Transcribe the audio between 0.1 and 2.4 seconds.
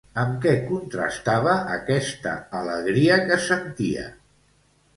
Amb què contrastava aquesta